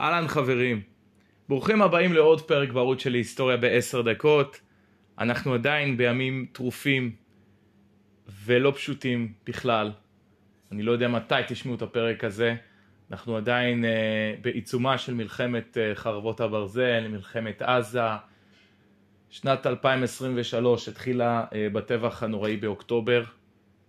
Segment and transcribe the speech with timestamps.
[0.00, 0.80] אהלן חברים,
[1.48, 4.60] ברוכים הבאים לעוד פרק בערוץ של היסטוריה בעשר דקות.
[5.18, 7.12] אנחנו עדיין בימים טרופים
[8.44, 9.92] ולא פשוטים בכלל.
[10.72, 12.54] אני לא יודע מתי תשמעו את הפרק הזה.
[13.10, 13.88] אנחנו עדיין uh,
[14.42, 18.00] בעיצומה של מלחמת uh, חרבות הברזל, מלחמת עזה.
[19.30, 23.24] שנת 2023 התחילה uh, בטבח הנוראי באוקטובר,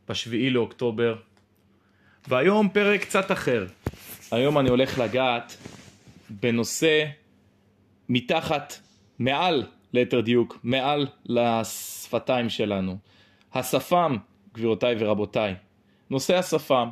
[0.10, 1.16] בשביעי לאוקטובר.
[2.28, 3.66] והיום פרק קצת אחר.
[4.32, 5.58] היום אני הולך לגעת
[6.40, 7.06] בנושא
[8.10, 8.74] מתחת,
[9.20, 9.64] מעל,
[9.94, 12.98] ליתר דיוק, מעל לשפתיים שלנו.
[13.54, 14.18] השפם,
[14.54, 15.56] גבירותיי ורבותיי.
[16.10, 16.90] נושא השפם.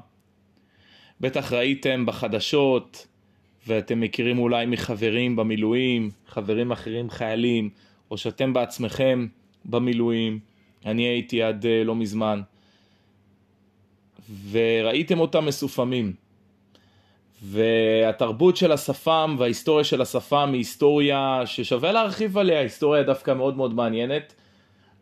[1.22, 3.08] בטח ראיתם בחדשות,
[3.68, 7.70] ואתם מכירים אולי מחברים במילואים, חברים אחרים חיילים,
[8.12, 9.28] או שאתם בעצמכם
[9.66, 10.40] במילואים.
[10.86, 12.42] אני הייתי עד אה, לא מזמן.
[14.52, 16.14] וראיתם אותם מסופמים.
[17.42, 23.74] והתרבות של השפם וההיסטוריה של השפם היא היסטוריה ששווה להרחיב עליה, היסטוריה דווקא מאוד מאוד
[23.74, 24.34] מעניינת.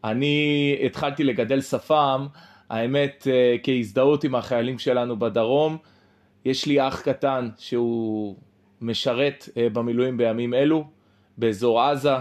[0.04, 2.28] אני התחלתי לגדל שפם,
[2.70, 5.78] האמת אה, כהזדהות עם החיילים שלנו בדרום.
[6.46, 8.36] יש לי אח קטן שהוא
[8.82, 10.84] משרת אה, במילואים בימים אלו,
[11.38, 12.16] באזור עזה,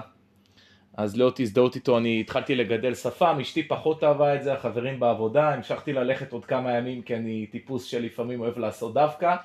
[0.96, 5.54] אז להיות הזדהות איתו אני התחלתי לגדל שפם, אשתי פחות אהבה את זה, החברים בעבודה,
[5.54, 9.36] המשכתי ללכת עוד כמה ימים כי אני טיפוס שלפעמים אוהב לעשות דווקא.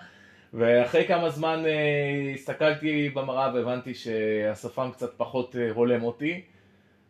[0.53, 6.41] ואחרי כמה זמן אה, הסתכלתי במראה והבנתי שהשפם קצת פחות אה, הולם אותי,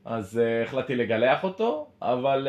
[0.06, 2.47] אז אה, החלטתי לגלח אותו, אבל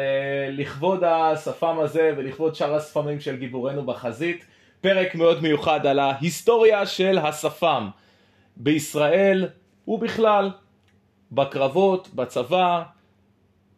[0.50, 4.46] לכבוד השפם הזה ולכבוד שאר השפמים של גיבורנו בחזית,
[4.80, 7.88] פרק מאוד מיוחד על ההיסטוריה של השפם
[8.56, 9.48] בישראל
[9.88, 10.50] ובכלל,
[11.32, 12.82] בקרבות, בצבא,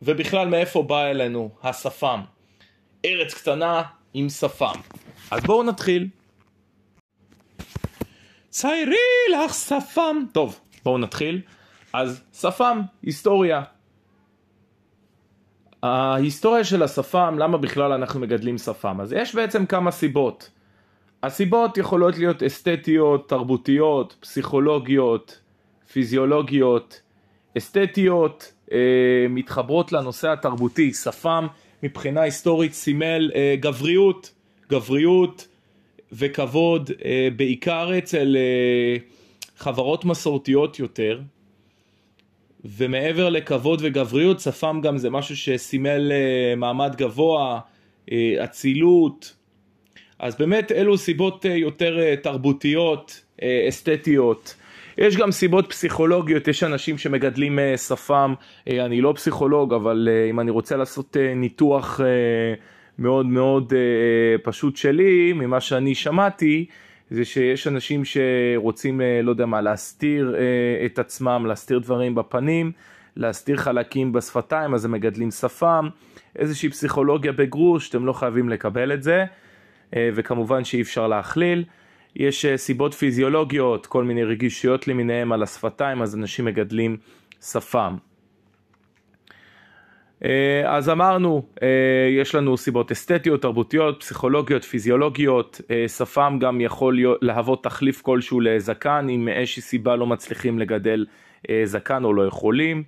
[0.02, 2.20] ובכלל מאיפה בא אלינו השפם.
[3.04, 3.82] ארץ קטנה
[4.14, 4.74] עם שפם.
[5.30, 6.08] אז בואו נתחיל.
[8.54, 8.96] ציירי
[9.34, 10.16] לך שפם.
[10.32, 11.40] טוב, בואו נתחיל.
[11.92, 13.62] אז שפם, היסטוריה.
[15.82, 19.00] ההיסטוריה של השפם, למה בכלל אנחנו מגדלים שפם?
[19.00, 20.50] אז יש בעצם כמה סיבות.
[21.22, 25.40] הסיבות יכולות להיות אסתטיות, תרבותיות, פסיכולוגיות,
[25.92, 27.00] פיזיולוגיות,
[27.58, 30.92] אסתטיות, אה, מתחברות לנושא התרבותי.
[30.94, 31.46] שפם
[31.82, 34.34] מבחינה היסטורית סימל אה, גבריות,
[34.70, 35.46] גבריות,
[36.16, 38.96] וכבוד אה, בעיקר אצל אה,
[39.56, 41.20] חברות מסורתיות יותר.
[42.64, 47.60] ומעבר לכבוד וגבריות שפם גם זה משהו שסימל אה, מעמד גבוה,
[48.44, 49.34] אצילות.
[50.18, 53.24] אז באמת אלו סיבות יותר תרבותיות,
[53.68, 54.54] אסתטיות.
[54.98, 58.34] יש גם סיבות פסיכולוגיות, יש אנשים שמגדלים שפם,
[58.68, 62.00] אני לא פסיכולוג אבל אם אני רוצה לעשות ניתוח
[62.98, 66.66] מאוד מאוד אה, פשוט שלי, ממה שאני שמעתי,
[67.10, 72.72] זה שיש אנשים שרוצים, אה, לא יודע מה, להסתיר אה, את עצמם, להסתיר דברים בפנים,
[73.16, 75.88] להסתיר חלקים בשפתיים, אז הם מגדלים שפם,
[76.36, 79.24] איזושהי פסיכולוגיה בגרוש, אתם לא חייבים לקבל את זה,
[79.96, 81.64] אה, וכמובן שאי אפשר להכליל.
[82.16, 86.96] יש אה, סיבות פיזיולוגיות, כל מיני רגישויות למיניהם על השפתיים, אז אנשים מגדלים
[87.42, 87.96] שפם.
[90.24, 91.68] אה, אז אמרנו, אה,
[92.20, 99.06] יש לנו סיבות אסתטיות, תרבותיות, פסיכולוגיות, פיזיולוגיות, אה, שפם גם יכול להוות תחליף כלשהו לזקן,
[99.10, 101.06] אם מאיזושהי סיבה לא מצליחים לגדל
[101.64, 102.82] זקן או לא יכולים.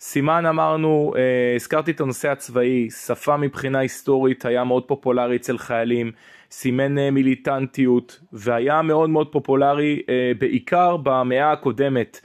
[0.00, 1.14] סימן אמרנו,
[1.56, 6.12] הזכרתי את הנושא הצבאי, שפה מבחינה היסטורית היה מאוד פופולרי אצל חיילים,
[6.50, 10.02] סימן מיליטנטיות והיה מאוד מאוד פופולרי
[10.38, 12.20] בעיקר במאה הקודמת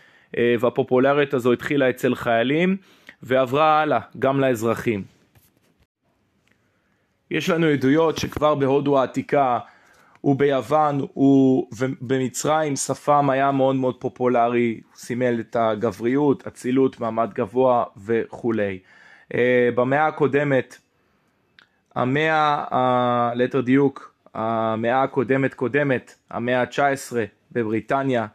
[0.59, 2.77] והפופולריות הזו התחילה אצל חיילים.
[3.23, 5.03] ועברה הלאה גם לאזרחים.
[7.31, 9.59] יש לנו עדויות שכבר בהודו העתיקה
[10.23, 11.07] וביוון
[11.71, 18.79] ובמצרים שפם היה מאוד מאוד פופולרי, סימל את הגבריות, אצילות, מעמד גבוה וכולי.
[19.33, 20.77] אה, במאה הקודמת,
[21.95, 27.15] המאה, ליתר דיוק, המאה הקודמת קודמת, המאה ה-19
[27.51, 28.27] בבריטניה,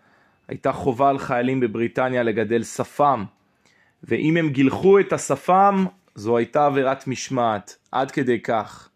[0.48, 3.24] הייתה חובה על חיילים בבריטניה לגדל שפם
[4.04, 8.88] ואם הם גילחו את השפם, זו הייתה עבירת משמעת, עד כדי כך.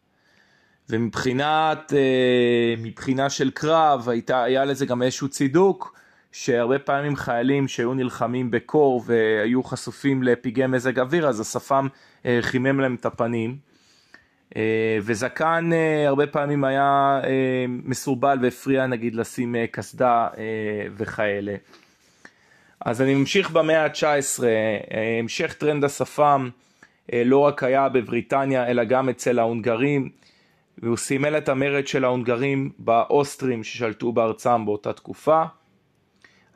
[0.91, 5.97] ומבחינת, אה, מבחינה של קרב, הייתה, היה לזה גם איזשהו צידוק,
[6.33, 11.89] שהרבה פעמים חיילים שהיו נלחמים בקור והיו חשופים לפגעי מזג אוויר, אז השפם
[12.27, 13.57] אה, חימם להם את הפנים.
[14.57, 15.71] אה, וזקן
[16.07, 17.21] הרבה פעמים היה
[17.69, 20.29] מסורבל והפריע נגיד לשים קסדה
[20.97, 21.55] וכאלה.
[22.87, 26.49] אז אני ממשיך במאה ה-19, אה, המשך טרנד השפם
[27.13, 30.09] אה, לא רק היה בבריטניה אלא גם אצל ההונגרים
[30.79, 35.43] והוא סימל את המרד של ההונגרים באוסטרים ששלטו בארצם באותה תקופה.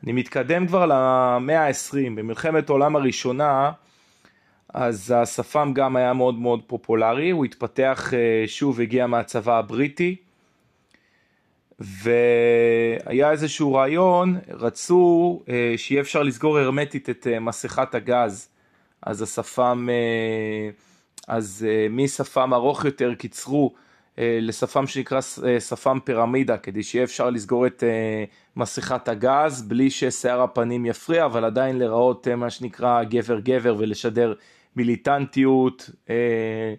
[0.03, 3.71] אני מתקדם כבר למאה ה-20, במלחמת העולם הראשונה
[4.73, 10.15] אז השפם גם היה מאוד מאוד פופולרי, הוא התפתח אה, שוב, הגיע מהצבא הבריטי
[11.83, 18.47] והיה איזשהו רעיון, רצו אה, שיהיה אפשר לסגור הרמטית את אה, מסכת הגז,
[19.01, 19.87] אז השפם,
[21.27, 23.73] אז משפם ארוך יותר קיצרו
[24.17, 25.21] לשפם שנקרא
[25.59, 27.83] שפם פירמידה, כדי שיהיה אפשר לסגור את
[28.55, 34.33] מסכת הגז בלי ששיער הפנים יפריע, אבל עדיין לראות מה שנקרא גבר גבר ולשדר
[34.75, 36.73] מיליטנטיות אה,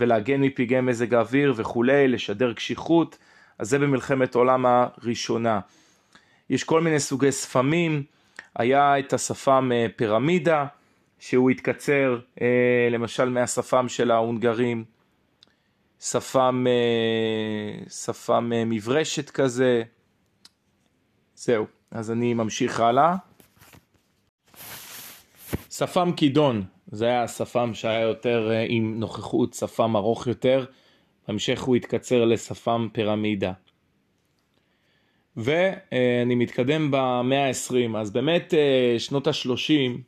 [0.00, 3.18] ולהגן מפגעי מזג האוויר וכולי, לשדר קשיחות,
[3.58, 5.60] אז זה במלחמת העולם הראשונה.
[6.50, 8.02] יש כל מיני סוגי שפמים,
[8.54, 10.66] היה את השפם אה, פירמידה,
[11.18, 14.84] שהוא התקצר אה, למשל מהשפם של ההונגרים,
[16.00, 16.66] שפם,
[17.88, 19.82] שפם מברשת כזה,
[21.36, 23.16] זהו, אז אני ממשיך הלאה.
[25.70, 30.64] שפם כידון, זה היה השפם שהיה יותר אה, עם נוכחות, שפם ארוך יותר,
[31.28, 33.52] בהמשך הוא התקצר לשפם פירמידה.
[35.36, 39.98] ואני מתקדם במאה ה-20, אז באמת אה, שנות ה-30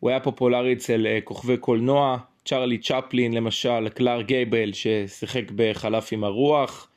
[0.00, 6.24] הוא היה פופולרי אצל אה, כוכבי קולנוע, צ'רלי צ'פלין למשל, קלאר גייבל ששיחק בחלף עם
[6.24, 6.88] הרוח,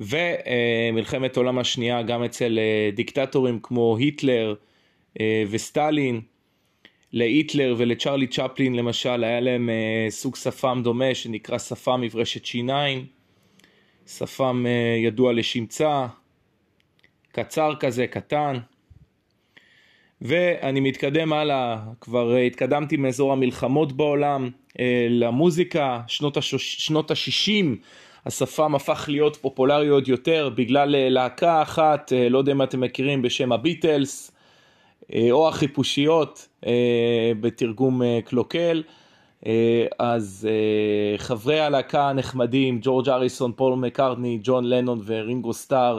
[0.00, 2.58] ומלחמת העולם השנייה גם אצל
[2.94, 4.54] דיקטטורים כמו היטלר
[5.50, 6.20] וסטלין,
[7.12, 13.06] להיטלר ולצ'רלי צ'פלין למשל היה להם אה, סוג שפם דומה שנקרא שפם מברשת שיניים,
[14.06, 16.06] שפם אה, ידוע לשמצה,
[17.32, 18.58] קצר כזה, קטן.
[20.22, 27.76] ואני מתקדם הלאה, כבר אה, התקדמתי מאזור המלחמות בעולם אה, למוזיקה, שנות, השוש, שנות ה-60
[28.26, 32.80] השפם הפך להיות פופולרי עוד יותר בגלל אה, להקה אחת, אה, לא יודע אם אתם
[32.80, 34.32] מכירים, בשם הביטלס.
[35.14, 38.82] אה, או החיפושיות אה, בתרגום אה, קלוקל.
[39.98, 40.48] אז
[41.16, 45.98] חברי הלהקה הנחמדים, ג'ורג' אריסון, פול מקארטני, ג'ון לנון ורינגו סטאר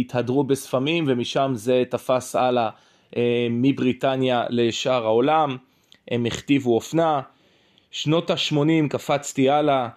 [0.00, 2.70] התהדרו בספמים ומשם זה תפס הלאה
[3.50, 5.56] מבריטניה לשאר העולם,
[6.08, 7.20] הם הכתיבו אופנה.
[7.90, 9.88] שנות ה-80 קפצתי הלאה,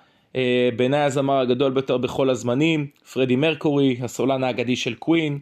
[0.76, 5.40] בעיניי הזמר הגדול ביותר בכל הזמנים, פרדי מרקורי, הסולן האגדי של קווין,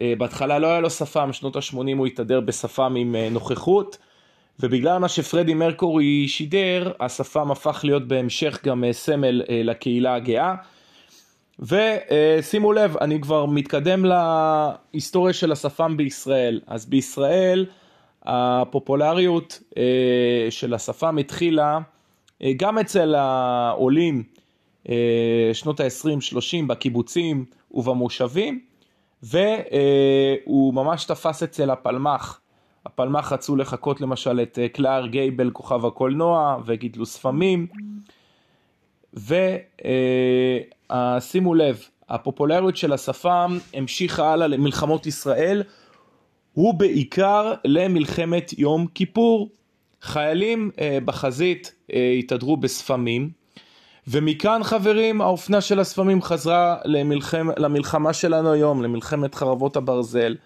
[0.00, 3.98] בהתחלה לא היה לו שפם, שנות ה-80 הוא התהדר בשפם עם אה, נוכחות,
[4.60, 10.54] ובגלל מה שפרדי מרקורי שידר, השפם הפך להיות בהמשך גם אה, סמל לקהילה הגאה.
[11.58, 16.60] ושימו לב, אני כבר מתקדם להיסטוריה של השפם בישראל.
[16.66, 17.66] אז בישראל
[18.22, 19.62] הפופולריות
[20.50, 21.78] של השפם התחילה
[22.56, 24.22] גם אצל העולים
[25.52, 28.60] שנות ה-20-30 בקיבוצים ובמושבים,
[29.26, 32.40] והוא ממש תפס אצל הפלמ"ח.
[32.86, 37.66] הפלמ"ח רצו לחקות למשל את אה, קלאר גייבל כוכב הקולנוע וגידלו ספמים.
[40.90, 45.62] ושימו לב הפופולריות של השפם המשיכה הלאה למלחמות ישראל.
[46.56, 49.48] ובעיקר למלחמת יום כיפור.
[50.02, 53.30] חיילים אה, בחזית אה, התהדרו בספמים
[54.08, 57.48] ומכאן חברים האופנה של הספמים חזרה למלחמ...
[57.56, 60.36] למלחמה שלנו היום, למלחמת חרבות הברזל,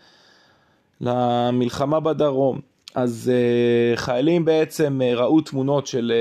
[1.01, 2.61] למלחמה בדרום.
[2.95, 6.13] אז uh, חיילים בעצם uh, ראו תמונות של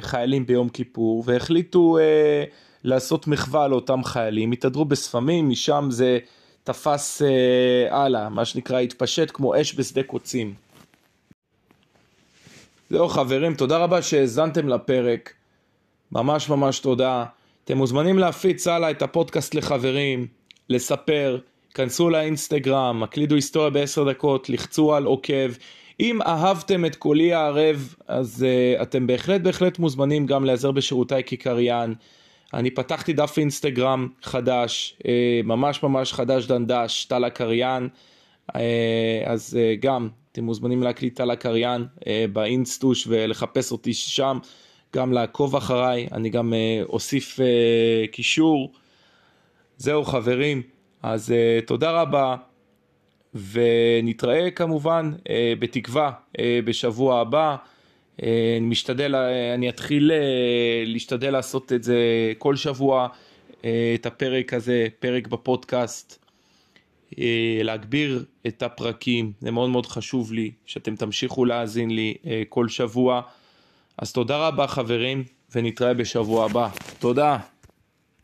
[0.00, 2.50] uh, חיילים ביום כיפור והחליטו uh,
[2.84, 6.18] לעשות מחווה לאותם חיילים, התהדרו בספמים, משם זה
[6.64, 10.54] תפס uh, הלאה, מה שנקרא התפשט כמו אש בשדה קוצים.
[12.90, 15.37] זהו חברים, תודה רבה שהאזנתם לפרק.
[16.12, 17.24] ממש ממש תודה.
[17.64, 20.26] אתם מוזמנים להפיץ הלאה את הפודקאסט לחברים,
[20.68, 21.38] לספר,
[21.74, 25.50] כנסו לאינסטגרם, הקלידו היסטוריה בעשר דקות, לחצו על עוקב.
[26.00, 28.46] אם אהבתם את קולי הערב, אז
[28.78, 31.94] uh, אתם בהחלט בהחלט מוזמנים גם להיעזר בשירותיי כקריין.
[32.54, 35.06] אני פתחתי דף אינסטגרם חדש, uh,
[35.44, 37.88] ממש ממש חדש דנדש, טל הקריין.
[38.52, 38.54] Uh,
[39.26, 44.38] אז uh, גם אתם מוזמנים להקליט טל הקריין uh, באינסטוש ולחפש אותי שם.
[44.96, 47.42] גם לעקוב אחריי, אני גם uh, אוסיף uh,
[48.12, 48.72] קישור.
[49.76, 50.62] זהו חברים,
[51.02, 52.36] אז uh, תודה רבה,
[53.52, 55.12] ונתראה כמובן
[55.58, 56.10] בתקווה
[56.64, 57.56] בשבוע הבא.
[58.22, 59.14] אני משתדל,
[59.54, 60.12] אני אתחיל
[60.86, 61.96] להשתדל לעשות את זה
[62.38, 63.08] כל שבוע,
[63.60, 66.24] את הפרק הזה, פרק בפודקאסט.
[67.62, 72.14] להגביר את הפרקים, זה מאוד מאוד חשוב לי שאתם תמשיכו להאזין לי
[72.48, 73.22] כל שבוע.
[73.98, 75.24] אז תודה רבה חברים,
[75.54, 76.68] ונתראה בשבוע הבא.
[76.98, 77.38] תודה.